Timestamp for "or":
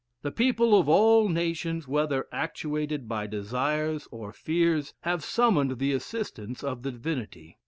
4.09-4.33